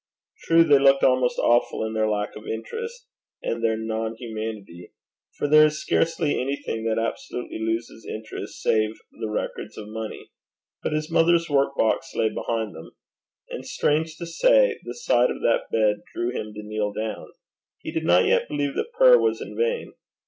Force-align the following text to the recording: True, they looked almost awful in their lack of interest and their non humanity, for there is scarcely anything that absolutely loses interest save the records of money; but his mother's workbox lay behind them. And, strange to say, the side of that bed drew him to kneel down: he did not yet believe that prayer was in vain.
True, 0.45 0.63
they 0.63 0.79
looked 0.79 1.03
almost 1.03 1.37
awful 1.37 1.85
in 1.85 1.93
their 1.93 2.09
lack 2.09 2.35
of 2.35 2.47
interest 2.47 3.05
and 3.43 3.63
their 3.63 3.77
non 3.77 4.15
humanity, 4.15 4.93
for 5.37 5.47
there 5.47 5.67
is 5.67 5.79
scarcely 5.79 6.41
anything 6.41 6.85
that 6.85 6.97
absolutely 6.97 7.59
loses 7.59 8.03
interest 8.11 8.63
save 8.63 8.95
the 9.11 9.29
records 9.29 9.77
of 9.77 9.87
money; 9.89 10.31
but 10.81 10.91
his 10.91 11.11
mother's 11.11 11.49
workbox 11.51 12.15
lay 12.15 12.29
behind 12.29 12.73
them. 12.73 12.93
And, 13.51 13.63
strange 13.63 14.15
to 14.17 14.25
say, 14.25 14.79
the 14.85 14.95
side 14.95 15.29
of 15.29 15.41
that 15.41 15.69
bed 15.71 15.97
drew 16.15 16.31
him 16.31 16.51
to 16.55 16.63
kneel 16.63 16.93
down: 16.93 17.33
he 17.77 17.91
did 17.91 18.03
not 18.03 18.25
yet 18.25 18.47
believe 18.47 18.73
that 18.73 18.93
prayer 18.93 19.19
was 19.19 19.39
in 19.39 19.55
vain. 19.55 19.93